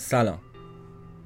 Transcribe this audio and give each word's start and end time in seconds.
سلام. 0.00 0.38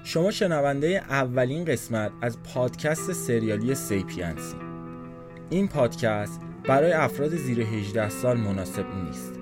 شما 0.04 0.30
شنونده 0.30 1.02
اولین 1.08 1.64
قسمت 1.64 2.12
از 2.20 2.42
پادکست 2.42 3.12
سریالی 3.12 3.74
سیپینسی 3.74 4.56
این 5.50 5.68
پادکست 5.68 6.40
برای 6.64 6.93
افراد 6.93 7.36
زیر 7.36 7.61
18 7.61 8.08
سال 8.08 8.36
مناسب 8.36 8.84
نیست. 9.04 9.32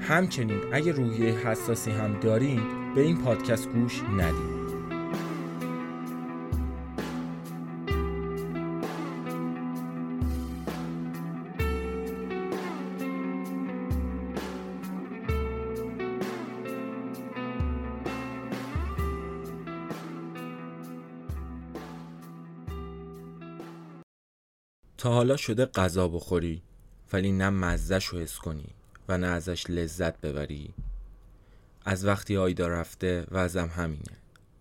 همچنین 0.00 0.60
اگه 0.72 0.92
روحیه 0.92 1.32
حساسی 1.32 1.90
هم 1.90 2.20
دارین 2.20 2.62
به 2.94 3.00
این 3.00 3.22
پادکست 3.22 3.68
گوش 3.68 4.02
ندید 4.02 4.57
تا 24.98 25.12
حالا 25.12 25.36
شده 25.36 25.66
غذا 25.66 26.08
بخوری 26.08 26.62
ولی 27.12 27.32
نه 27.32 27.50
مزدش 27.50 28.04
رو 28.04 28.18
حس 28.18 28.38
کنی 28.38 28.66
و 29.08 29.18
نه 29.18 29.26
ازش 29.26 29.70
لذت 29.70 30.20
ببری. 30.20 30.74
از 31.84 32.04
وقتی 32.04 32.36
آیدا 32.36 32.68
رفته 32.68 33.26
وضعم 33.30 33.68
همینه. 33.68 34.16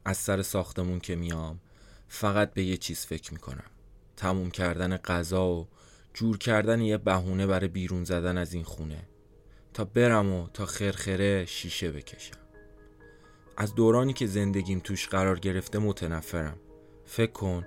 از 0.06 0.18
سر 0.18 0.42
ساختمون 0.42 1.00
که 1.00 1.16
میام 1.16 1.60
فقط 2.08 2.54
به 2.54 2.64
یه 2.64 2.78
چیز 2.78 3.06
فکر 3.06 3.34
می‌کنم. 3.34 3.64
تموم 4.18 4.52
کردن 4.52 4.98
غذا 4.98 5.48
و 5.48 5.68
جور 6.14 6.38
کردن 6.38 6.82
یه 6.82 6.98
بهونه 6.98 7.48
برای 7.48 7.68
بیرون 7.68 8.04
زدن 8.04 8.38
از 8.38 8.54
این 8.54 8.64
خونه. 8.64 9.04
تا 9.74 9.86
برم 9.86 10.34
و 10.34 10.48
تا 10.54 10.66
خرخره 10.66 11.46
شیشه 11.46 11.92
بکشم. 11.92 12.38
از 13.58 13.76
دورانی 13.76 14.14
که 14.14 14.28
زندگیم 14.28 14.80
توش 14.80 15.08
قرار 15.08 15.40
گرفته 15.40 15.80
متنفرم. 15.80 16.58
فکر 17.06 17.32
کن 17.32 17.66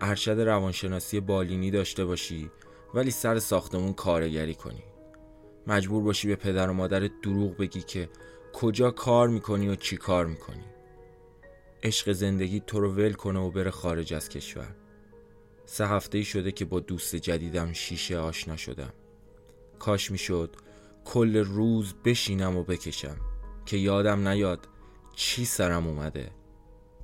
ارشد 0.00 0.40
روانشناسی 0.40 1.20
بالینی 1.20 1.70
داشته 1.70 2.04
باشی 2.04 2.50
ولی 2.94 3.10
سر 3.10 3.38
ساختمون 3.38 3.92
کارگری 3.92 4.54
کنی. 4.54 4.82
مجبور 5.66 6.02
باشی 6.02 6.28
به 6.28 6.36
پدر 6.36 6.70
و 6.70 6.72
مادر 6.72 7.08
دروغ 7.22 7.56
بگی 7.56 7.82
که 7.82 8.08
کجا 8.52 8.90
کار 8.90 9.28
می‌کنی 9.28 9.68
و 9.68 9.74
چی 9.74 9.96
کار 9.96 10.26
می‌کنی. 10.26 10.64
عشق 11.82 12.12
زندگی 12.12 12.60
تو 12.60 12.80
رو 12.80 12.92
ول 12.92 13.12
کنه 13.12 13.40
و 13.40 13.50
بره 13.50 13.70
خارج 13.70 14.14
از 14.14 14.28
کشور. 14.28 14.74
سه 15.66 15.86
هفته 15.88 16.22
شده 16.22 16.52
که 16.52 16.64
با 16.64 16.80
دوست 16.80 17.16
جدیدم 17.16 17.72
شیشه 17.72 18.18
آشنا 18.18 18.56
شدم. 18.56 18.92
کاش 19.78 20.10
می‌شد 20.10 20.56
کل 21.04 21.36
روز 21.36 21.94
بشینم 22.04 22.56
و 22.56 22.62
بکشم 22.62 23.16
که 23.66 23.76
یادم 23.76 24.28
نیاد 24.28 24.68
چی 25.14 25.44
سرم 25.44 25.86
اومده. 25.86 26.30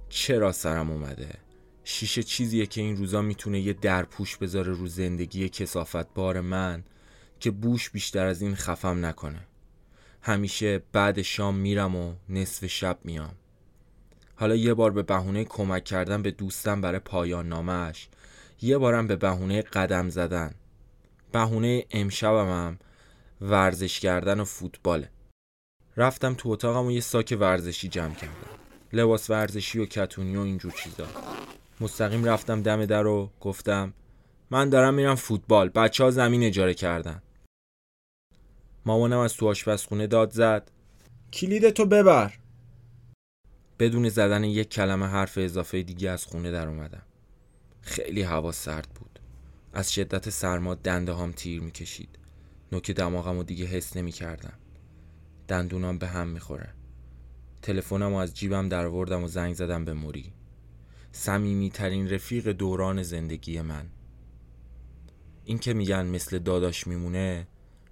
چرا 0.08 0.52
سرم 0.52 0.90
اومده؟ 0.90 1.43
شیشه 1.84 2.22
چیزیه 2.22 2.66
که 2.66 2.80
این 2.80 2.96
روزا 2.96 3.22
می‌تونه 3.22 3.60
یه 3.60 3.72
درپوش 3.72 4.36
بذاره 4.36 4.72
رو 4.72 4.86
زندگی 4.86 5.48
کسافت 5.48 6.14
بار 6.14 6.40
من 6.40 6.84
که 7.40 7.50
بوش 7.50 7.90
بیشتر 7.90 8.26
از 8.26 8.42
این 8.42 8.54
خفم 8.54 9.04
نکنه. 9.06 9.40
همیشه 10.22 10.82
بعد 10.92 11.22
شام 11.22 11.54
میرم 11.54 11.96
و 11.96 12.14
نصف 12.28 12.66
شب 12.66 12.98
میام. 13.04 13.34
حالا 14.36 14.56
یه 14.56 14.74
بار 14.74 14.90
به 14.90 15.02
بهونه 15.02 15.44
کمک 15.44 15.84
کردن 15.84 16.22
به 16.22 16.30
دوستم 16.30 16.80
برای 16.80 16.98
پایان 16.98 17.48
نامش. 17.48 18.08
یه 18.62 18.78
بارم 18.78 19.06
به 19.06 19.16
بهونه 19.16 19.62
قدم 19.62 20.08
زدن. 20.08 20.54
بهونه 21.32 21.84
امشبم 21.90 22.48
هم 22.48 22.78
ورزش 23.40 24.00
کردن 24.00 24.40
و 24.40 24.44
فوتباله. 24.44 25.10
رفتم 25.96 26.34
تو 26.34 26.48
اتاقم 26.48 26.86
و 26.86 26.90
یه 26.92 27.00
ساک 27.00 27.36
ورزشی 27.40 27.88
جمع 27.88 28.14
کردم. 28.14 28.34
لباس 28.92 29.30
ورزشی 29.30 29.78
و 29.78 29.86
کتونی 29.86 30.36
و 30.36 30.40
اینجور 30.40 30.72
چیزا. 30.72 31.06
مستقیم 31.80 32.24
رفتم 32.24 32.62
دم 32.62 32.86
در 32.86 33.06
و 33.06 33.30
گفتم 33.40 33.92
من 34.50 34.68
دارم 34.68 34.94
میرم 34.94 35.14
فوتبال 35.14 35.68
بچه 35.68 36.04
ها 36.04 36.10
زمین 36.10 36.42
اجاره 36.42 36.74
کردن. 36.74 37.22
مامانم 38.86 39.18
از 39.18 39.34
تو 39.34 39.48
آشپزخونه 39.48 40.06
داد 40.06 40.30
زد. 40.30 40.70
کلید 41.32 41.70
تو 41.70 41.86
ببر. 41.86 42.32
بدون 43.78 44.08
زدن 44.08 44.44
یک 44.44 44.70
کلمه 44.70 45.06
حرف 45.06 45.38
اضافه 45.38 45.82
دیگه 45.82 46.10
از 46.10 46.24
خونه 46.24 46.50
در 46.50 46.68
اومدم. 46.68 47.02
خیلی 47.80 48.22
هوا 48.22 48.52
سرد 48.52 48.88
بود. 48.94 49.20
از 49.72 49.92
شدت 49.92 50.30
سرما 50.30 50.74
دنده 50.74 51.14
هم 51.14 51.32
تیر 51.32 51.62
می‌کشید. 51.62 52.18
نوک 52.72 52.90
دماغم 52.90 53.36
رو 53.36 53.42
دیگه 53.42 53.64
حس 53.64 53.96
نمی 53.96 54.12
کردم 54.12 54.58
دندونام 55.48 55.98
به 55.98 56.06
هم 56.06 56.28
می‌خوره. 56.28 56.74
تلفنم 57.62 58.14
از 58.14 58.34
جیبم 58.34 58.68
در 58.68 58.86
و 58.86 59.28
زنگ 59.28 59.54
زدم 59.54 59.84
به 59.84 59.92
موری. 59.92 60.33
سمیمی 61.16 61.70
ترین 61.70 62.10
رفیق 62.10 62.48
دوران 62.48 63.02
زندگی 63.02 63.60
من. 63.60 63.86
این 65.44 65.58
که 65.58 65.74
میگن 65.74 66.06
مثل 66.06 66.38
داداش 66.38 66.86
میمونه 66.86 67.46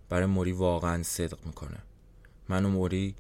برای 0.08 0.26
موری 0.26 0.52
واقعا 0.52 1.02
صدق 1.02 1.46
می‌کنه. 1.46 1.78
من 2.48 2.64
و 2.64 2.68
موری 2.68 3.14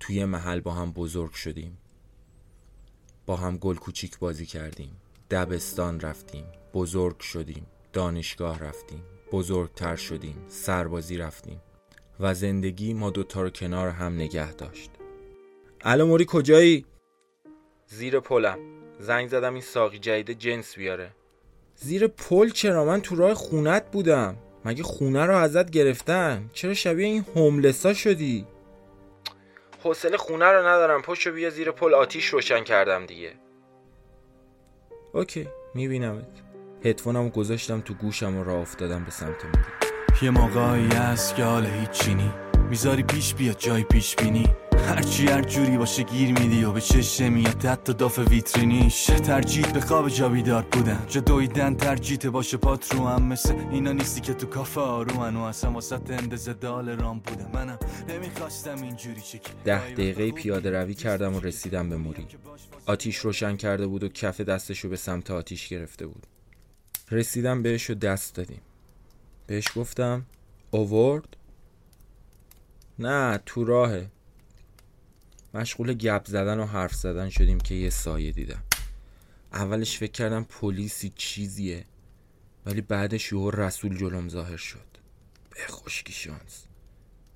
توی 0.00 0.24
محل 0.24 0.60
با 0.60 0.72
هم 0.72 0.92
بزرگ 0.92 1.32
شدیم. 1.32 1.78
با 3.26 3.36
هم 3.36 3.56
گل 3.56 3.74
کوچیک 3.74 4.18
بازی 4.18 4.46
کردیم. 4.46 4.96
دبستان 5.30 6.00
رفتیم. 6.00 6.44
بزرگ 6.74 7.20
شدیم. 7.20 7.66
دانشگاه 7.92 8.58
رفتیم. 8.58 9.02
بزرگتر 9.32 9.96
شدیم. 9.96 10.36
سربازی 10.48 11.16
رفتیم. 11.16 11.60
و 12.20 12.34
زندگی 12.34 12.94
ما 12.94 13.10
دوتا 13.10 13.42
رو 13.42 13.50
کنار 13.50 13.88
هم 13.88 14.14
نگه 14.14 14.52
داشت. 14.52 14.90
الو 15.80 16.06
موری 16.06 16.24
کجایی؟ 16.28 16.86
زیر 17.86 18.20
پلم. 18.20 18.58
زنگ 18.98 19.28
زدم 19.28 19.52
این 19.52 19.62
ساقی 19.62 19.98
جدید 19.98 20.38
جنس 20.38 20.76
بیاره. 20.76 21.10
زیر 21.74 22.06
پل 22.06 22.50
چرا؟ 22.50 22.84
من 22.84 23.00
تو 23.00 23.16
راه 23.16 23.34
خونت 23.34 23.90
بودم. 23.90 24.36
مگه 24.64 24.82
خونه 24.82 25.26
رو 25.26 25.36
ازت 25.36 25.70
گرفتن؟ 25.70 26.50
چرا 26.52 26.74
شبیه 26.74 27.06
این 27.06 27.24
هوملسا 27.34 27.94
شدی؟ 27.94 28.46
حوصله 29.84 30.16
خونه 30.16 30.44
رو 30.44 30.68
ندارم. 30.68 31.02
پاشو 31.02 31.28
بیا 31.28 31.50
زیر 31.50 31.70
پل. 31.70 31.94
آتیش 31.94 32.26
روشن 32.26 32.64
کردم 32.64 33.06
دیگه. 33.06 33.32
OK 35.12 35.48
میبینمت. 35.74 36.42
هدفونم 36.84 37.28
گذاشتم 37.28 37.80
تو 37.80 37.94
گوشم 37.94 38.36
و 38.36 38.44
راه 38.44 38.60
افتادم 38.60 39.04
به 39.04 39.10
سمت 39.10 39.44
موری 39.44 39.68
یه 40.22 40.30
موقعی 40.30 40.86
هست 40.86 41.34
که 41.34 41.42
حال 41.44 41.66
هیچی 41.66 42.14
نی. 42.14 42.32
می‌ذاری 42.70 43.02
پیش 43.02 43.34
بیاد 43.34 43.58
جای 43.58 43.82
پیش 43.82 44.16
بینی. 44.16 44.54
هرچی 44.86 45.26
هر 45.26 45.42
جوری 45.42 45.78
باشه 45.78 46.02
گیر 46.02 46.40
میدی 46.40 46.64
و 46.64 46.72
به 46.72 46.80
چشت 46.80 47.28
میاد 47.28 47.64
حتی 47.64 47.92
داف 47.94 48.18
ویترینیش 48.18 49.04
ترجیح 49.06 49.72
به 49.72 49.80
خواب 49.80 50.08
جا 50.08 50.28
بیدار 50.28 50.62
بودن. 50.62 51.04
جا 51.08 51.20
دویدن 51.20 51.74
ترجیحت 51.74 52.26
باشه 52.26 52.56
پات 52.56 52.94
رو 52.94 53.06
هم 53.06 53.22
مثل 53.22 53.54
اینا 53.70 53.92
نیستی 53.92 54.20
که 54.20 54.34
تو 54.34 54.46
کافه 54.46 54.80
آرومن 54.80 55.36
و 55.36 55.40
اصلا 55.40 55.72
واسه 55.72 56.00
اندازه 56.08 56.52
دال 56.52 56.88
رام 56.88 57.18
بوده 57.18 57.46
منم 57.54 57.78
نمی‌خواستم 58.08 58.82
اینجوری 58.82 59.20
چکی 59.20 59.52
ده 59.64 59.90
دقیقه 59.90 60.30
پیاده 60.30 60.70
روی 60.70 60.94
کردم 60.94 61.34
و 61.34 61.40
رسیدم 61.40 61.88
به 61.88 61.96
موری. 61.96 62.26
آتیش 62.86 63.16
روشن 63.16 63.56
کرده 63.56 63.86
بود 63.86 64.04
و 64.04 64.08
کف 64.08 64.40
دستش 64.40 64.80
رو 64.80 64.90
به 64.90 64.96
سمت 64.96 65.30
آتیش 65.30 65.68
گرفته 65.68 66.06
بود. 66.06 66.26
رسیدم 67.10 67.62
بهش 67.62 67.90
و 67.90 67.94
دست 67.94 68.34
دادیم. 68.34 68.60
بهش 69.46 69.68
گفتم 69.76 70.26
اوورد؟ 70.70 71.36
نه 72.98 73.40
تو 73.46 73.64
راهه. 73.64 74.10
مشغول 75.54 75.94
گپ 75.94 76.26
زدن 76.26 76.60
و 76.60 76.66
حرف 76.66 76.94
زدن 76.94 77.28
شدیم 77.28 77.60
که 77.60 77.74
یه 77.74 77.90
سایه 77.90 78.32
دیدم. 78.32 78.62
اولش 79.52 79.98
فکر 79.98 80.12
کردم 80.12 80.44
پلیسی 80.44 81.12
چیزیه 81.16 81.84
ولی 82.66 82.80
بعدش 82.80 83.32
یهو 83.32 83.50
رسول 83.50 83.98
جلوم 83.98 84.28
ظاهر 84.28 84.56
شد. 84.56 84.88
به 85.50 85.60
خشکی 85.68 86.12
شانس. 86.12 86.64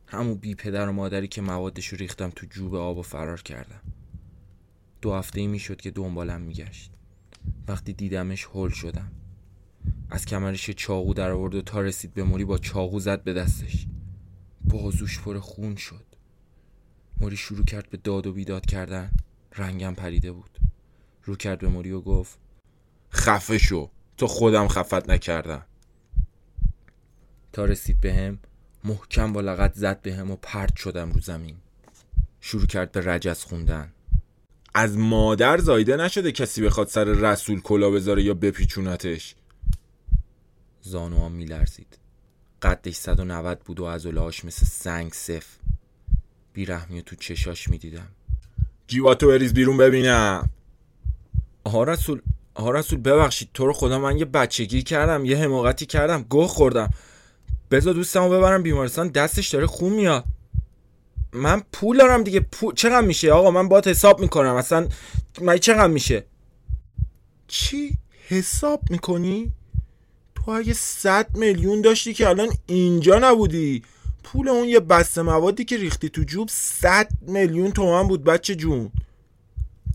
همون 0.06 0.34
بی 0.34 0.54
پدر 0.54 0.88
و 0.88 0.92
مادری 0.92 1.28
که 1.28 1.40
موادش 1.40 1.86
رو 1.86 1.98
ریختم 1.98 2.30
تو 2.30 2.46
جوب 2.46 2.74
آب 2.74 2.98
و 2.98 3.02
فرار 3.02 3.42
کردم. 3.42 3.80
دو 5.02 5.14
هفته 5.14 5.40
ای 5.40 5.46
می‌شد 5.46 5.80
که 5.80 5.90
دنبالم 5.90 6.40
میگشت. 6.40 6.90
وقتی 7.68 7.92
دیدمش 7.92 8.48
هل 8.54 8.68
شدم. 8.68 9.12
از 10.10 10.26
کمرش 10.26 10.70
چاقو 10.70 11.14
در 11.14 11.30
آورد 11.30 11.54
و 11.54 11.62
تا 11.62 11.80
رسید 11.80 12.14
به 12.14 12.22
موری 12.22 12.44
با 12.44 12.58
چاقو 12.58 13.00
زد 13.00 13.22
به 13.22 13.32
دستش. 13.32 13.86
بازوش 14.64 15.20
پر 15.20 15.38
خون 15.38 15.76
شد. 15.76 16.11
موری 17.22 17.36
شروع 17.36 17.64
کرد 17.64 17.90
به 17.90 17.96
داد 17.96 18.26
و 18.26 18.32
بیداد 18.32 18.66
کردن. 18.66 19.10
رنگم 19.56 19.94
پریده 19.94 20.32
بود. 20.32 20.58
رو 21.24 21.36
کرد 21.36 21.58
به 21.58 21.68
موری 21.68 21.90
و 21.90 22.00
گفت 22.00 22.38
خفه 23.12 23.58
شو. 23.58 23.90
تو 24.16 24.26
خودم 24.26 24.68
خفت 24.68 25.10
نکردم. 25.10 25.66
تا 27.52 27.64
رسید 27.64 28.00
به 28.00 28.14
هم 28.14 28.38
محکم 28.84 29.32
با 29.32 29.40
لغت 29.40 29.74
زد 29.74 30.02
به 30.02 30.14
هم 30.14 30.30
و 30.30 30.36
پرت 30.36 30.76
شدم 30.76 31.12
رو 31.12 31.20
زمین. 31.20 31.56
شروع 32.40 32.66
کرد 32.66 32.92
به 32.92 33.00
رجز 33.00 33.42
خوندن. 33.42 33.92
از 34.74 34.98
مادر 34.98 35.58
زایده 35.58 35.96
نشده 35.96 36.32
کسی 36.32 36.62
بخواد 36.62 36.88
سر 36.88 37.04
رسول 37.04 37.60
کلا 37.60 37.90
بذاره 37.90 38.22
یا 38.22 38.34
بپیچونتش. 38.34 39.34
زانوام 40.80 41.32
میلرزید. 41.32 41.98
قدش 42.62 42.94
190 42.94 43.60
بود 43.60 43.80
و 43.80 43.84
از 43.84 44.06
مثل 44.06 44.66
سنگ 44.66 45.12
صف 45.12 45.46
بیرحمی 46.52 47.02
تو 47.02 47.16
چشاش 47.16 47.68
می‌دیدم. 47.68 48.08
جیواتو 48.86 49.28
بریز 49.28 49.54
بیرون 49.54 49.76
ببینم. 49.76 50.50
آها 51.64 51.84
رسول 51.84 52.20
آها 52.54 52.70
رسول 52.70 53.00
ببخشید 53.00 53.48
تو 53.54 53.66
رو 53.66 53.72
خدا 53.72 53.98
من 53.98 54.18
یه 54.18 54.24
بچگی 54.24 54.82
کردم 54.82 55.24
یه 55.24 55.38
حماقتی 55.38 55.86
کردم 55.86 56.22
گوه 56.22 56.48
خوردم. 56.48 56.90
بذار 57.70 57.94
دوستمو 57.94 58.28
ببرم 58.28 58.62
بیمارستان 58.62 59.08
دستش 59.08 59.48
داره 59.48 59.66
خون 59.66 59.92
میاد. 59.92 60.24
من 61.32 61.62
پول 61.72 61.98
دارم 61.98 62.24
دیگه 62.24 62.40
پول 62.40 62.74
چقدر 62.74 63.06
میشه؟ 63.06 63.32
آقا 63.32 63.50
من 63.50 63.68
باید 63.68 63.88
حساب 63.88 64.20
می‌کنم 64.20 64.54
اصلا 64.54 64.88
من 65.40 65.58
چقدر 65.58 65.86
میشه؟ 65.86 66.24
چی؟ 67.48 67.98
حساب 68.28 68.82
می‌کنی؟ 68.90 69.52
تو 70.34 70.50
اگه 70.50 70.72
100 70.72 71.36
میلیون 71.36 71.80
داشتی 71.80 72.14
که 72.14 72.28
الان 72.28 72.48
اینجا 72.66 73.18
نبودی. 73.18 73.82
پول 74.22 74.48
اون 74.48 74.68
یه 74.68 74.80
بسته 74.80 75.22
موادی 75.22 75.64
که 75.64 75.76
ریختی 75.76 76.08
تو 76.08 76.22
جوب 76.22 76.48
100 76.52 77.08
میلیون 77.20 77.70
تومن 77.70 78.08
بود 78.08 78.24
بچه 78.24 78.54
جون. 78.54 78.92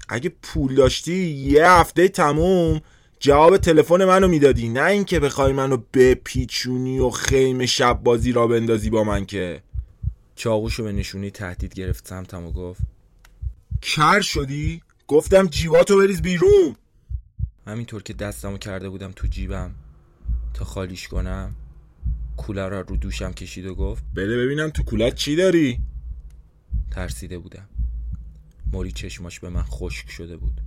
اگه 0.09 0.29
پول 0.41 0.75
داشتی 0.75 1.15
یه 1.29 1.69
هفته 1.69 2.07
تموم 2.07 2.81
جواب 3.19 3.57
تلفن 3.57 4.06
منو 4.06 4.27
می‌دادی. 4.27 4.69
نه 4.69 4.83
اینکه 4.83 5.19
بخوای 5.19 5.53
منو 5.53 5.77
بپیچونی 5.94 7.00
و 7.00 7.09
خیم 7.09 7.65
شب 7.65 8.00
بازی 8.03 8.31
را 8.31 8.47
بندازی 8.47 8.89
با 8.89 9.03
من 9.03 9.25
که. 9.25 9.62
چاقوشو 10.35 10.83
به 10.83 10.91
نشونی 10.91 11.31
تهدید 11.31 11.74
گرفت 11.74 12.07
سمتم 12.07 12.45
و 12.45 12.51
گفت. 12.51 12.81
کر 13.81 14.21
شدی؟ 14.21 14.81
گفتم 15.07 15.47
جیباتو 15.47 15.97
بریز 15.97 16.21
بیرون. 16.21 16.75
همینطور 17.68 18.03
که 18.03 18.13
دستمو 18.13 18.57
کرده 18.57 18.89
بودم 18.89 19.12
تو 19.12 19.27
جیبم. 19.27 19.71
تا 20.53 20.65
خالیش 20.65 21.07
کنم. 21.07 21.56
کوله 22.38 22.68
را 22.68 22.81
رو 22.81 22.98
دوشم 22.98 23.34
کشید 23.34 23.66
و 23.66 23.75
گفت 23.75 24.04
بده 24.16 24.38
ببینم 24.38 24.69
تو 24.69 24.84
کولت 24.84 25.16
چی 25.16 25.36
داری؟ 25.36 25.80
ترسیده 26.92 27.38
بودم. 27.38 27.69
موری 28.74 28.92
چشماش 28.92 29.39
به 29.39 29.50
من 29.50 29.63
خشک 29.63 30.10
شده 30.10 30.38
بود. 30.38 30.62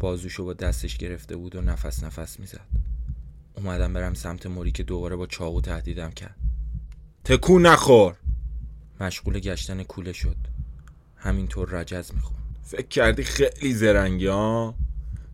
بازوشو 0.00 0.44
با 0.44 0.52
دستش 0.52 0.96
گرفته 0.96 1.36
بود 1.36 1.56
و 1.56 1.60
نفس 1.60 2.04
نفس 2.04 2.40
می‌زد. 2.40 2.68
اومدم 3.54 3.92
برم 3.92 4.14
سمت 4.14 4.46
موری 4.46 4.72
که 4.72 4.82
دوباره 4.82 5.16
با 5.16 5.26
چاقو 5.26 5.60
تهدیدم 5.60 6.10
کرد. 6.10 6.36
تکون 7.24 7.66
نخور! 7.66 8.16
مشغول 9.00 9.38
گشتن 9.38 9.82
کوله 9.82 10.12
شد. 10.12 10.36
همینطور 11.16 11.70
رجز 11.70 12.14
میخون 12.14 12.36
فکر 12.62 12.88
کردی 12.88 13.24
خیلی 13.24 13.74
زرنگی 13.74 14.26
ها؟ 14.26 14.74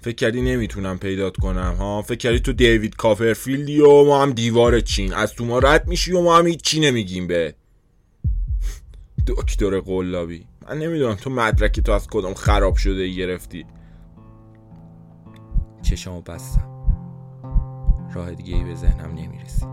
فکر 0.03 0.15
کردی 0.15 0.43
نمی‌تونم 0.43 0.99
پیدات 0.99 1.37
کنم 1.37 1.75
ها؟ 1.79 2.03
فکر 2.03 2.19
کردی 2.19 2.41
تو 2.41 2.53
دیوید 2.53 2.97
کافرفیلدی 2.97 3.81
و 3.81 4.05
ما 4.05 4.23
هم 4.23 4.33
دیوار 4.33 4.81
چین. 4.81 5.15
از 5.15 5.33
تو 5.33 5.45
ما 5.45 5.59
رد 5.59 5.89
میشی 5.89 6.13
و 6.13 6.23
ما 6.23 6.39
هم 6.39 6.55
چی 6.55 6.81
نمیگیم 6.81 7.27
به. 7.27 7.55
دکتر 9.27 9.81
قلابی 9.81 10.47
من 10.69 10.79
نمی‌دونم 10.79 11.15
تو 11.15 11.31
مدرک 11.31 11.81
تو 11.81 11.93
از 11.93 12.07
کدام 12.09 12.35
خراب 12.35 12.77
شده 12.77 13.09
گرفتی. 13.09 13.67
چشمو 15.83 16.21
بستم. 16.21 16.69
راه 18.15 18.31
دیگه 18.31 18.57
ای 18.57 18.65
به 18.65 18.75
ذهنم 18.75 19.15
نمی‌رسید. 19.15 19.73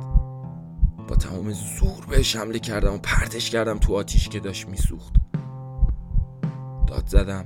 با 1.07 1.15
تمام 1.15 1.51
زور 1.51 2.05
بهش 2.09 2.35
حمله 2.35 2.59
کردم 2.59 2.93
و 2.93 2.97
پرتش 2.97 3.49
کردم 3.49 3.77
تو 3.77 3.95
آتیش 3.95 4.29
که 4.29 4.39
داشت 4.39 4.67
میسوخت. 4.67 5.13
داد 6.87 7.07
زدم. 7.07 7.45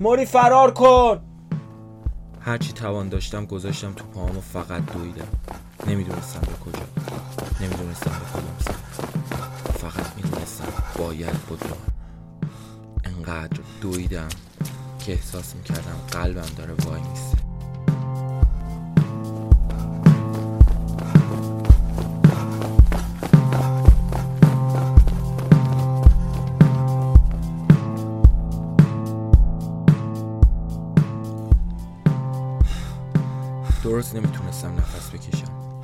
موری 0.00 0.26
فرار 0.26 0.74
کن! 0.74 1.29
هرچی 2.50 2.72
توان 2.72 3.08
داشتم 3.08 3.44
گذاشتم 3.44 3.92
تو 3.92 4.04
پاهم 4.04 4.38
و 4.38 4.40
فقط 4.40 4.92
دویدم. 4.92 5.28
نمی‌دونستم 5.86 6.40
به 6.40 6.70
کجا. 6.70 6.84
نمی‌دونستم 7.60 8.10
به 8.10 8.40
کدام 8.40 8.56
سمت. 8.58 9.10
فقط 9.78 10.16
می‌دونستم 10.16 10.72
باید 10.98 11.46
بدوم 11.46 11.78
انقدر 13.04 13.60
دویدم 13.80 14.28
که 14.98 15.12
احساس 15.12 15.54
می‌کردم 15.54 15.96
قلبم 16.12 16.48
داره 16.56 16.74
وای 16.74 17.00
نیست 17.00 17.36
درست 34.00 34.16
نمی‌تونستم 34.16 34.72
نفس 34.74 35.10
بکشم. 35.10 35.82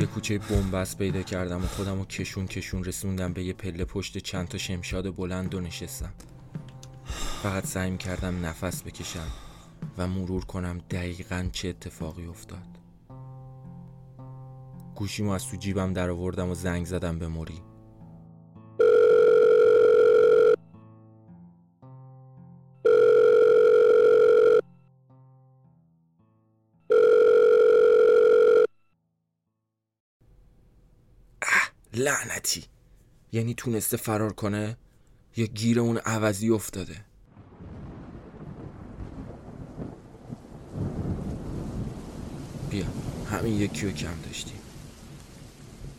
یه 0.00 0.06
کوچه 0.06 0.38
بنبست 0.38 0.98
پیدا 0.98 1.22
کردم 1.22 1.64
و 1.64 1.66
خودم 1.66 2.00
و 2.00 2.04
کشون 2.04 2.46
کشون 2.46 2.84
رسوندم 2.84 3.32
به 3.32 3.44
یه 3.44 3.52
پله 3.52 3.84
پشت 3.84 4.18
چند 4.18 4.48
تا 4.48 4.58
شمشاد 4.58 5.16
بلند 5.16 5.54
و 5.54 5.60
نشستم. 5.60 6.12
فقط 7.42 7.66
سعی 7.66 7.96
کردم 7.96 8.46
نفس 8.46 8.82
بکشم 8.82 9.26
و 9.98 10.06
مرور 10.06 10.44
کنم 10.44 10.78
دقیقا 10.90 11.48
چه 11.52 11.68
اتفاقی 11.68 12.26
افتاد. 12.26 12.78
گوشیمو 14.94 15.30
از 15.30 15.46
تو 15.46 15.56
جیبم 15.56 15.92
در 15.92 16.10
آوردم 16.10 16.50
و 16.50 16.54
زنگ 16.54 16.86
زدم 16.86 17.18
به 17.18 17.28
موری. 17.28 17.60
لعنتی. 31.98 32.64
یعنی 33.32 33.54
تونسته 33.54 33.96
فرار 33.96 34.32
کنه؟ 34.32 34.76
یا 35.36 35.46
گیر 35.46 35.80
اون 35.80 35.98
عوضی 35.98 36.50
افتاده؟ 36.50 37.04
بیا 42.70 42.86
همین 43.30 43.60
یکی 43.60 43.86
رو 43.86 43.92
کم 43.92 44.20
داشتی 44.26 44.52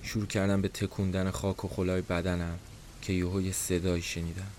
شروع 0.03 0.25
کردم 0.25 0.61
به 0.61 0.67
تکوندن 0.67 1.31
خاک 1.31 1.65
و 1.65 1.67
خلای 1.67 2.01
بدنم 2.01 2.59
که 3.01 3.13
یهو 3.13 3.41
یه 3.41 3.51
صدایی 3.51 4.01
شنیدم. 4.01 4.51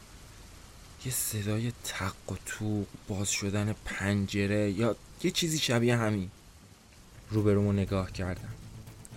یه 1.06 1.12
صدای 1.12 1.72
تق 1.84 2.32
و 2.32 2.34
توق 2.46 2.86
باز 3.08 3.30
شدن 3.30 3.74
پنجره 3.84 4.70
یا 4.70 4.96
یه 5.22 5.30
چیزی 5.30 5.58
شبیه 5.58 5.96
همین. 5.96 6.30
روبرومو 7.30 7.72
نگاه 7.72 8.12
کردم. 8.12 8.54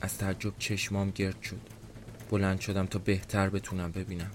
از 0.02 0.18
تعجب 0.18 0.54
چشمام 0.60 1.12
گرد 1.12 1.42
شد. 1.42 1.73
بلند 2.34 2.60
شدم 2.60 2.86
تا 2.86 3.00
بهتر 3.00 3.50
بتونم 3.50 3.92
ببینم. 3.92 4.32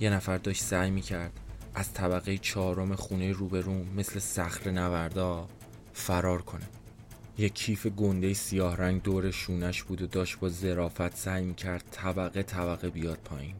یه 0.00 0.10
نفر 0.10 0.36
داشت 0.36 0.62
سعی 0.62 0.90
می‌کرد 0.90 1.40
از 1.74 1.92
طبقه 1.92 2.38
چهارم 2.38 2.94
خونه 2.94 3.32
روبروم 3.32 3.86
مثل 3.96 4.18
صخر 4.18 4.70
نوردا 4.70 5.48
فرار 5.92 6.42
کنه. 6.42 6.64
یه 7.38 7.48
کیف 7.48 7.86
گنده 7.86 8.34
سیاه 8.34 8.76
رنگ 8.76 9.02
دور 9.02 9.30
شونش 9.30 9.82
بود 9.82 10.02
و 10.02 10.06
داشت 10.06 10.38
با 10.38 10.48
زرافت 10.48 11.16
سعی 11.16 11.44
می‌کرد 11.44 11.84
طبقه 11.90 12.42
طبقه 12.42 12.90
بیاد 12.90 13.18
پایین. 13.24 13.54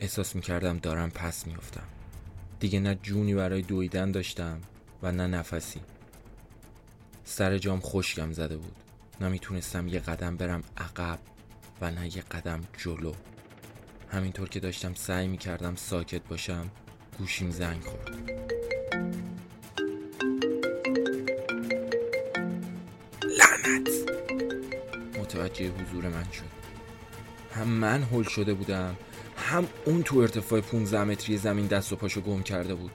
احساس 0.00 0.36
می‌کردم 0.36 0.78
دارم 0.78 1.10
پس 1.10 1.46
میافتم. 1.46 1.86
دیگه 2.60 2.80
نه 2.80 2.94
جونی 2.94 3.34
برای 3.34 3.62
دویدن 3.62 4.10
داشتم 4.10 4.60
و 5.02 5.12
نه 5.12 5.26
نفسی. 5.26 5.80
سر 7.24 7.58
جام 7.58 7.80
خشکم 7.80 8.32
زده 8.32 8.56
بود. 8.56 8.76
نمی‌تونستم 9.20 9.88
یه 9.88 10.00
قدم 10.00 10.36
برم 10.36 10.62
عقب. 10.76 11.18
و 11.80 11.90
نه 11.90 12.16
یه 12.16 12.22
قدم 12.22 12.60
جلو. 12.78 13.12
همینطور 14.12 14.48
که 14.48 14.60
داشتم 14.60 14.94
سعی 14.94 15.28
می 15.28 15.38
کردم 15.38 15.74
ساکت 15.74 16.22
باشم 16.28 16.70
گوشیم 17.18 17.50
زنگ 17.50 17.82
خورد. 17.82 18.10
لعنت! 23.22 23.88
متوجه 25.18 25.70
حضور 25.70 26.08
من 26.08 26.26
شد. 26.32 26.56
هم 27.54 27.68
من 27.68 28.02
هل 28.02 28.22
شده 28.22 28.54
بودم 28.54 28.96
هم 29.36 29.66
اون 29.84 30.02
تو 30.02 30.18
ارتفاع 30.18 30.60
15 30.60 31.04
متری 31.04 31.36
زمین 31.36 31.66
دست 31.66 31.92
و 31.92 31.96
پاشو 31.96 32.20
گم 32.20 32.42
کرده 32.42 32.74
بود. 32.74 32.90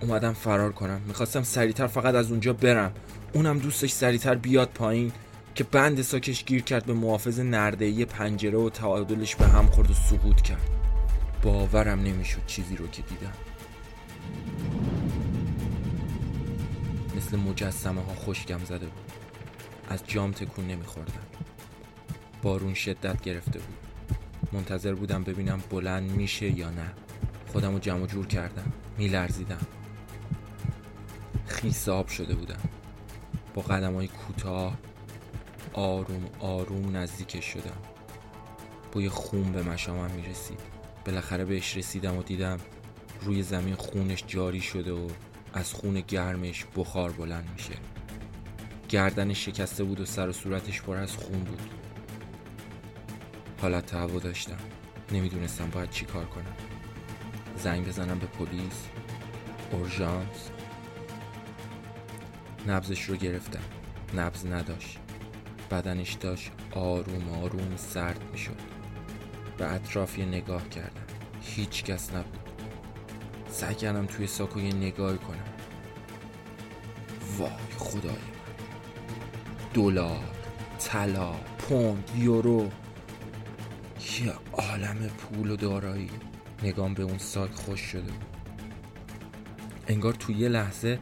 اومدم 0.00 0.32
فرار 0.32 0.72
کنم. 0.72 1.00
می‌خواستم 1.06 1.42
سریعتر 1.42 1.86
فقط 1.86 2.14
از 2.14 2.30
اونجا 2.30 2.52
برم. 2.52 2.94
اونم 3.32 3.58
دوستش 3.58 3.92
سریعتر 3.92 4.34
بیاد 4.34 4.68
پایین. 4.68 5.12
که 5.54 5.64
بند 5.64 6.02
ساکش 6.02 6.44
گیر 6.44 6.62
کرد 6.62 6.86
به 6.86 6.94
محافظ 6.94 7.40
نردهی 7.40 8.04
پنجره 8.04 8.58
و 8.58 8.70
تعادلش 8.70 9.36
به 9.36 9.46
هم 9.46 9.66
خورد 9.66 9.90
و 9.90 9.94
سقوط 9.94 10.40
کرد. 10.40 10.70
باورم 11.42 12.00
نمی‌شد 12.00 12.46
چیزی 12.46 12.76
رو 12.76 12.86
که 12.86 13.02
دیدم. 13.02 13.32
مثل 17.16 17.36
مجسمه 17.36 18.02
ها 18.02 18.14
خشکم 18.14 18.64
زده 18.64 18.86
بود. 18.86 19.12
از 19.88 20.02
جام 20.06 20.32
تکون 20.32 20.66
نمیخوردم. 20.66 21.22
بارون 22.42 22.74
شدت 22.74 23.22
گرفته 23.22 23.58
بود. 23.58 23.78
منتظر 24.52 24.94
بودم 24.94 25.24
ببینم 25.24 25.62
بلند 25.70 26.10
میشه 26.10 26.58
یا 26.58 26.70
نه. 26.70 26.90
خودم 27.52 27.72
رو 27.72 27.78
جمع 27.78 28.06
جور 28.06 28.26
کردم. 28.26 28.72
میلرزیدم. 28.98 29.66
خیس 31.46 31.88
آب 31.88 32.08
شده 32.08 32.34
بودم. 32.34 32.60
با 33.54 33.62
قدم 33.62 33.94
های 33.94 34.08
کوتاه 34.08 34.78
آروم 35.72 36.24
آروم 36.40 36.96
نزدیکش 36.96 37.44
شدم. 37.44 37.78
بوی 38.92 39.08
خون 39.08 39.52
به 39.52 39.62
مشامم 39.62 40.10
می‌رسید. 40.10 40.60
بالاخره 41.04 41.44
بهش 41.44 41.76
رسیدم 41.76 42.16
و 42.16 42.22
دیدم 42.22 42.58
روی 43.20 43.42
زمین 43.42 43.74
خونش 43.74 44.24
جاری 44.26 44.60
شده 44.60 44.92
و 44.92 45.08
از 45.52 45.72
خون 45.72 46.00
گرمش 46.00 46.66
بخار 46.76 47.12
بلند 47.12 47.48
میشه. 47.52 47.74
گردنش 48.88 49.44
شکسته 49.44 49.84
بود 49.84 50.00
و 50.00 50.04
سر 50.04 50.28
و 50.28 50.32
صورتش 50.32 50.82
پر 50.82 50.96
از 50.96 51.16
خون 51.16 51.40
بود. 51.40 51.62
حالت 53.60 53.94
هوا 53.94 54.18
داشتم. 54.18 54.58
نمی‌دونستم 55.12 55.70
باید 55.70 55.90
چی 55.90 56.04
کار 56.04 56.24
کنم. 56.24 56.56
زنگ 57.56 57.88
بزنم 57.88 58.18
به 58.18 58.26
پلیس. 58.26 58.86
اورژانس. 59.72 60.50
نبزش 62.66 63.02
رو 63.02 63.16
گرفتم. 63.16 63.62
نبز 64.16 64.46
نداشت. 64.46 64.98
بدنش 65.72 66.12
داشت 66.12 66.50
آروم 66.72 67.28
آروم 67.42 67.76
سرد 67.76 68.24
می‌شد. 68.32 68.56
به 69.58 69.72
اطراف 69.72 70.18
یه 70.18 70.24
نگاه 70.24 70.68
کردم. 70.68 71.06
هیچ 71.42 71.84
کس 71.84 72.14
نبود. 72.14 72.38
سعی 73.50 73.74
کردم 73.74 74.06
توی 74.06 74.26
ساکو 74.26 74.60
یه 74.60 74.74
نگاهی 74.74 75.18
کنم. 75.18 75.44
وای 77.38 77.50
خدای 77.78 78.12
من. 78.12 78.18
دلار 79.74 80.24
طلا 80.78 81.32
پوند 81.58 82.10
یورو. 82.16 82.70
یه 84.24 84.32
عالم 84.52 84.96
پول 84.96 85.50
و 85.50 85.56
دارایی. 85.56 86.10
نگام 86.62 86.94
به 86.94 87.02
اون 87.02 87.18
ساک 87.18 87.54
خوش 87.54 87.80
شده 87.80 88.12
انگار 89.88 90.12
توی 90.12 90.34
یه 90.34 90.48
لحظه 90.48 90.98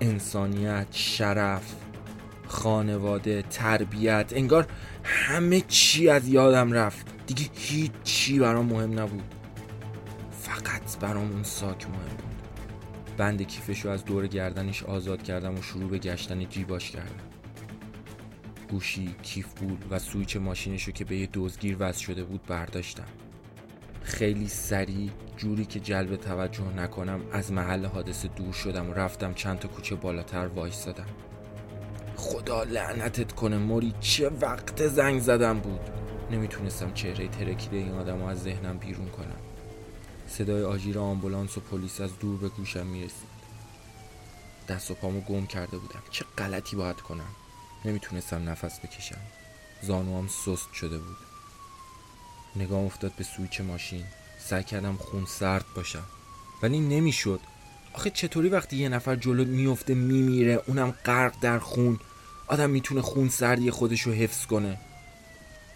انسانیت 0.00 0.86
شرف 0.90 1.74
خانواده 2.50 3.42
تربیت 3.42 4.32
انگار 4.36 4.66
همه 5.04 5.60
چی 5.60 6.08
از 6.08 6.28
یادم 6.28 6.72
رفت. 6.72 7.06
دیگه 7.26 7.44
هیچ 7.54 7.92
چی 8.04 8.38
برام 8.38 8.66
مهم 8.66 8.98
نبود. 8.98 9.34
فقط 10.30 10.98
برام 11.00 11.32
اون 11.32 11.42
ساک 11.42 11.86
مهم 11.86 12.16
بود. 12.16 12.30
بند 13.16 13.42
کیفش 13.42 13.86
از 13.86 14.04
دور 14.04 14.26
گردنش 14.26 14.82
آزاد 14.82 15.22
کردم 15.22 15.54
و 15.54 15.62
شروع 15.62 15.90
به 15.90 15.98
گشتن 15.98 16.44
جیباش 16.44 16.90
کردم. 16.90 17.24
گوشی، 18.70 19.14
کیف 19.22 19.46
بود 19.54 19.84
و 19.90 19.98
سویچ 19.98 20.36
ماشینش 20.36 20.84
رو 20.84 20.92
که 20.92 21.04
به 21.04 21.16
یه 21.16 21.28
دزگیر 21.32 21.76
وصل 21.78 22.00
شده 22.04 22.24
بود 22.24 22.42
برداشتم. 22.46 23.08
خیلی 24.02 24.48
سریع 24.48 25.10
جوری 25.36 25.64
که 25.64 25.80
جلب 25.80 26.16
توجه 26.16 26.72
نکنم 26.76 27.20
از 27.32 27.52
محل 27.52 27.86
حادثه 27.86 28.28
دور 28.28 28.52
شدم 28.52 28.90
و 28.90 28.94
رفتم 28.94 29.34
چند 29.34 29.58
تا 29.58 29.68
کوچه 29.68 29.94
بالاتر 29.94 30.46
وایستادم. 30.46 31.06
خدا 32.20 32.62
لعنتت 32.62 33.32
کنه 33.32 33.58
موری. 33.58 33.94
چه 34.00 34.28
وقت 34.28 34.88
زنگ 34.88 35.20
زدم 35.20 35.60
بود؟ 35.60 35.80
نمی‌تونستم 36.30 36.92
چهره 36.92 37.28
ترکیده 37.28 37.76
این 37.76 37.94
آدم 37.94 38.22
از 38.22 38.42
ذهنم 38.42 38.78
بیرون 38.78 39.08
کنم. 39.08 39.36
صدای 40.28 40.64
آژیر 40.64 40.98
آمبولانس 40.98 41.58
و 41.58 41.60
پلیس 41.60 42.00
از 42.00 42.18
دور 42.18 42.40
به 42.40 42.48
گوشم 42.48 42.86
می‌رسید. 42.86 43.30
دست 44.68 44.90
و 44.90 44.94
پامو 44.94 45.20
گم 45.20 45.46
کرده 45.46 45.78
بودم. 45.78 46.02
چه 46.10 46.24
غلطی 46.38 46.76
باید 46.76 46.96
کنم؟ 46.96 47.30
نمی‌تونستم 47.84 48.48
نفس 48.48 48.80
بکشم. 48.80 49.20
زانوام 49.82 50.28
سست 50.28 50.72
شده 50.74 50.98
بود. 50.98 51.16
نگاه 52.56 52.80
افتاد 52.80 53.12
به 53.18 53.24
سویچ 53.24 53.60
ماشین. 53.60 54.04
سعی 54.38 54.64
کردم 54.64 54.96
خون 54.96 55.24
سرد 55.26 55.64
باشم. 55.76 56.04
ولی 56.62 56.80
نمی‌شد. 56.80 57.40
آخه 57.92 58.10
چطوری 58.10 58.48
وقتی 58.48 58.76
یه 58.76 58.88
نفر 58.88 59.16
جلو 59.16 59.44
میفته 59.44 59.94
میمیره؟ 59.94 60.62
اونم 60.66 60.90
غرق 60.90 61.34
در 61.40 61.58
خون. 61.58 61.98
آدم 62.50 62.70
می‌تونه 62.70 63.02
خون 63.02 63.28
سردی 63.28 63.70
خودش 63.70 64.00
رو 64.00 64.12
حفظ 64.12 64.46
کنه. 64.46 64.78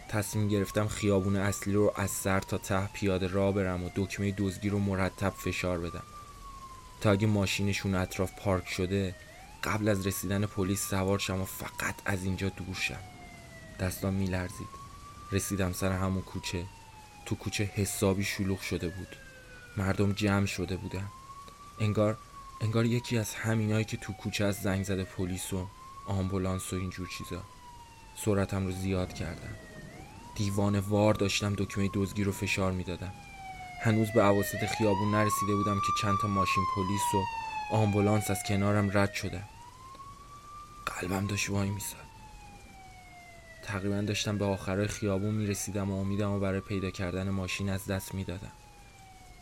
تصمیم 0.09 0.49
گرفتم 0.49 0.89
خیابون 0.89 1.37
اصلی 1.37 1.73
رو 1.73 1.93
از 1.97 2.11
سر 2.11 2.41
تا 2.41 2.59
ته 2.59 2.87
پیاده 2.87 3.27
را 3.27 3.53
برم 3.53 3.85
و 3.85 3.91
دکمه 3.97 4.35
دزدی 4.39 4.69
رو 4.69 4.79
مرتب 4.79 5.31
فشار 5.31 5.79
بدم. 5.79 6.03
تا 7.01 7.11
اگه 7.11 7.27
ماشینشون 7.27 7.95
اطراف 7.95 8.33
پارک 8.39 8.69
شده 8.69 9.15
قبل 9.65 9.89
از 9.89 10.07
رسیدن 10.07 10.47
پلیس 10.47 10.89
سوار 10.89 11.19
شم 11.19 11.41
و 11.41 11.45
فقط 11.45 11.95
از 12.05 12.25
اینجا 12.25 12.49
دور 12.49 12.75
شم. 12.75 13.01
دستام 13.81 14.15
میلرزید. 14.15 14.69
رسیدم 15.33 15.73
سر 15.73 15.93
همون 15.93 16.23
کوچه. 16.23 16.65
تو 17.27 17.35
کوچه 17.35 17.65
حسابی 17.65 18.25
شلوغ 18.25 18.61
شده 18.61 18.89
بود. 18.89 19.17
مردم 19.77 20.13
جمع 20.13 20.47
شده 20.47 20.77
بودن. 20.77 21.09
انگار 21.81 22.19
انگار 22.61 22.87
یکی 22.87 23.19
از 23.19 23.35
همینایی 23.35 23.85
که 23.85 23.97
تو 23.97 24.13
کوچه 24.13 24.45
از 24.45 24.57
زنگ 24.57 24.85
زده 24.85 25.05
پلیس 25.05 25.53
و 25.53 25.67
آمبولانس 26.07 26.73
و 26.73 26.77
اینجور 26.77 27.09
چیزا. 27.19 27.43
سرعتم 28.17 28.67
رو 28.67 28.73
زیاد 28.73 29.13
کردم. 29.13 29.57
دیوان 30.35 30.79
وار 30.79 31.15
داشتم 31.15 31.55
دکمه 31.55 31.91
دزگی 31.95 32.25
رو 32.25 32.33
فشار 32.33 32.73
می‌دادم. 32.73 33.13
هنوز 33.83 34.09
به 34.15 34.23
عواسط 34.23 34.67
خیابون 34.79 35.15
نرسیده 35.15 35.55
بودم 35.55 35.77
که 35.77 36.03
چند 36.03 36.19
تا 36.23 36.29
ماشین 36.29 36.65
پلیس 36.77 37.15
و 37.15 37.25
آمبولانس 37.75 38.31
از 38.31 38.43
کنارم 38.43 38.99
رد 38.99 39.13
شدن 39.13 39.45
قلبم 40.87 41.27
داشت 41.27 41.51
وای 41.51 41.71
میساد. 41.71 42.01
تقریبا 43.63 44.01
داشتم 44.01 44.39
به 44.39 44.45
آخرای 44.45 44.89
خیابون 44.89 45.35
می‌رسیدم 45.35 45.91
و 45.91 46.01
امیدم 46.01 46.31
و 46.31 46.41
برای 46.41 46.61
پیدا 46.61 46.91
کردن 46.91 47.31
ماشین 47.31 47.69
از 47.69 47.87
دست 47.87 48.15
می‌دادم. 48.15 48.53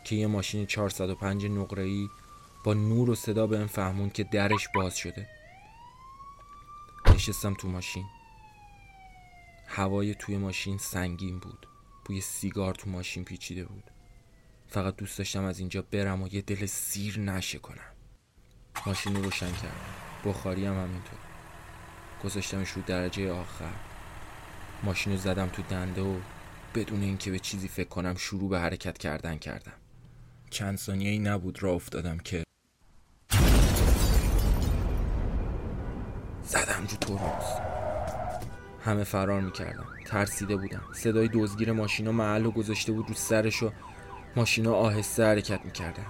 که 0.03 0.15
یه 0.15 0.27
ماشین 0.27 0.65
405 0.65 1.45
نقره‌ای 1.45 2.09
با 2.63 2.73
نور 2.73 3.09
و 3.09 3.15
صدا 3.15 3.47
بهم 3.47 3.67
فهمون 3.67 4.09
که 4.09 4.23
درش 4.23 4.67
باز 4.75 4.97
شده. 4.97 5.27
نشستم 7.23 7.53
تو 7.53 7.67
ماشین. 7.67 8.05
هوای 9.67 10.15
توی 10.15 10.37
ماشین 10.37 10.77
سنگین 10.77 11.39
بود. 11.39 11.67
بوی 12.05 12.21
سیگار 12.21 12.75
تو 12.75 12.89
ماشین 12.89 13.23
پیچیده 13.23 13.65
بود. 13.65 13.83
فقط 14.67 14.95
دوست 14.95 15.17
داشتم 15.17 15.43
از 15.43 15.59
اینجا 15.59 15.81
برم 15.81 16.21
و 16.21 16.27
یه 16.27 16.41
دل 16.41 16.65
سیر 16.65 17.19
نشه 17.19 17.59
کنم. 17.59 17.93
ماشین 18.85 19.15
رو 19.15 19.21
روشن 19.21 19.51
کردم. 19.51 19.93
بخاری 20.25 20.65
هم 20.65 20.83
همینطور. 20.83 21.19
گذاشتمش 22.23 22.69
رو 22.69 22.81
درجه 22.81 23.31
آخر. 23.31 23.73
ماشین 24.83 25.13
رو 25.13 25.19
زدم 25.19 25.47
تو 25.47 25.61
دنده 25.61 26.01
و 26.01 26.19
بدون 26.75 27.01
اینکه 27.01 27.31
به 27.31 27.39
چیزی 27.39 27.67
فکر 27.67 27.89
کنم 27.89 28.15
شروع 28.15 28.49
به 28.49 28.59
حرکت 28.59 28.97
کردن 28.97 29.37
کردم. 29.37 29.77
چند 30.49 30.77
ثانیه 30.77 31.09
ای 31.09 31.19
نبود 31.19 31.63
را 31.63 31.71
افتادم 31.71 32.17
که 32.17 32.43
رو 36.93 36.99
ترمز. 36.99 37.43
همه 38.85 39.03
فرار 39.03 39.41
می‌کردم 39.41 39.85
ترسیده 40.05 40.55
بودم 40.55 40.81
صدای 40.93 41.29
دزگیر 41.33 41.71
ماشینا 41.71 42.11
محل 42.11 42.49
گذاشته 42.49 42.91
بود 42.91 43.09
رو 43.09 43.13
سرش 43.13 43.63
و 43.63 43.71
ماشینا 44.35 44.73
آهسته 44.73 45.25
حرکت 45.25 45.65
می‌کردن. 45.65 46.05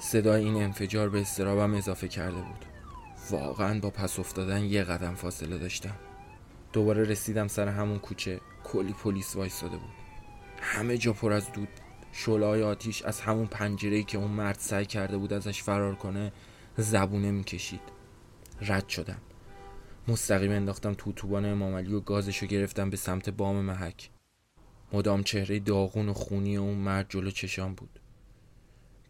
صدای 0.00 0.44
این 0.44 0.62
انفجار 0.62 1.08
به 1.08 1.20
استرابم 1.20 1.74
اضافه 1.74 2.08
کرده 2.08 2.36
بود. 2.36 2.64
واقعا 3.30 3.80
با 3.80 3.90
پس 3.90 4.18
افتادن 4.18 4.64
یه 4.64 4.84
قدم 4.84 5.14
فاصله 5.14 5.58
داشتم. 5.58 5.94
دوباره 6.72 7.02
رسیدم 7.02 7.48
سر 7.48 7.68
همون 7.68 7.98
کوچه. 7.98 8.40
کلی 8.64 8.92
پلیس 8.92 9.36
وایستاده 9.36 9.76
بود. 9.76 9.90
همه 10.60 10.98
جا 10.98 11.12
پر 11.12 11.32
از 11.32 11.52
دود. 11.52 11.68
شعله‌های 12.12 12.62
آتیش 12.62 13.02
از 13.02 13.20
همون 13.20 13.46
پنجره‌ای 13.46 14.04
که 14.04 14.18
اون 14.18 14.30
مرد 14.30 14.56
سعی 14.58 14.86
کرده 14.86 15.16
بود 15.16 15.32
ازش 15.32 15.62
فرار 15.62 15.94
کنه 15.94 16.32
زبونه 16.76 17.30
می‌کشید. 17.30 17.80
رد 18.60 18.88
شدم. 18.88 19.18
مستقیم 20.08 20.50
انداختم 20.50 20.94
تو 20.94 21.12
توبان 21.12 21.44
امامعلی 21.44 21.94
و 21.94 22.00
گازشو 22.00 22.46
گرفتم 22.46 22.90
به 22.90 22.96
سمت 22.96 23.28
بام 23.30 23.56
محک. 23.56 24.10
مدام 24.92 25.22
چهره 25.22 25.58
داغون 25.58 26.08
و 26.08 26.12
خونی 26.12 26.56
اون 26.56 26.78
مرد 26.78 27.06
جلو 27.08 27.30
چشام 27.30 27.74
بود. 27.74 28.00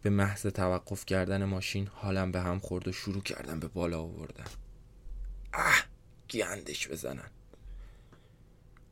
به 0.01 0.09
محض 0.09 0.47
توقف 0.47 1.05
کردن 1.05 1.45
ماشین 1.45 1.87
حالم 1.93 2.31
به 2.31 2.41
هم 2.41 2.59
خورد 2.59 2.87
و 2.87 2.91
شروع 2.91 3.21
کردم 3.21 3.59
به 3.59 3.67
بالا 3.67 4.01
آوردن. 4.01 4.45
اه 5.53 5.85
گندش 6.29 6.87
بزنن. 6.87 7.31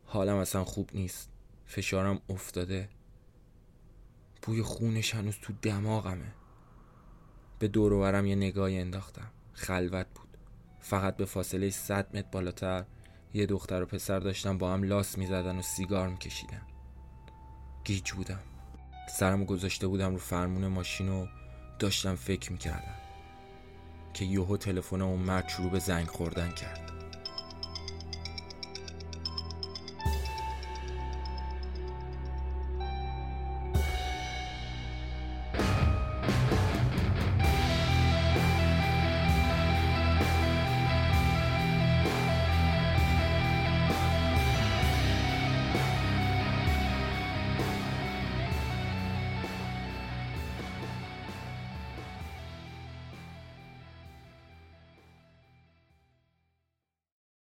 حالم 0.05 0.36
اصلا 0.36 0.63
خوب 0.63 0.89
نیست. 0.93 1.29
فشارم 1.65 2.22
افتاده. 2.29 2.89
بوی 4.41 4.62
خونش 4.62 5.15
هنوز 5.15 5.36
تو 5.41 5.53
دماغمه. 5.62 6.34
به 7.60 7.67
دور 7.67 8.25
یه 8.25 8.36
نگاهی 8.36 8.79
انداختم. 8.79 9.31
خلوت 9.53 10.08
بود. 10.15 10.30
فقط 10.81 11.17
به 11.17 11.25
فاصله 11.25 11.69
100 11.69 12.17
متر 12.17 12.27
بالاتر 12.31 12.85
یه 13.33 13.45
دختر 13.45 13.83
و 13.83 13.85
پسر 13.85 14.19
داشتن 14.19 14.57
با 14.57 14.73
هم 14.73 14.83
لاس 14.83 15.17
می‌زدن 15.17 15.57
و 15.57 15.61
سیگار 15.61 16.09
میکشیدن. 16.09 16.61
گیج 17.83 18.11
بودم. 18.11 18.39
سرمو 19.09 19.45
گذاشته 19.45 19.88
بودم 19.88 20.11
رو 20.11 20.17
فرمون 20.17 20.67
ماشین 20.67 21.09
و 21.09 21.27
داشتم 21.79 22.15
فکر 22.15 22.51
می‌کردم 22.51 22.95
که 24.13 24.25
یهو 24.25 24.57
تلفن 24.57 25.01
اون 25.01 25.19
مرد 25.19 25.50
شروع 25.50 25.71
به 25.71 25.79
زنگ 25.79 26.07
خوردن 26.07 26.51
کرد. 26.51 26.90